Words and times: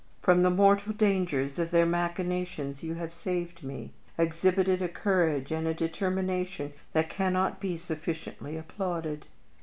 From 0.23 0.41
the 0.41 0.49
mortal 0.49 0.93
dangers 0.93 1.59
of 1.59 1.69
their 1.69 1.85
machinations 1.85 2.81
you 2.81 2.95
have 2.95 3.13
saved 3.13 3.61
me, 3.61 3.93
exhibiting 4.17 4.81
a 4.81 4.87
courage 4.89 5.51
and 5.51 5.67
a 5.67 5.75
determination 5.75 6.73
that 6.93 7.07
cannot 7.07 7.59
be 7.59 7.77
sufficiently 7.77 8.57
applauded. 8.57 9.27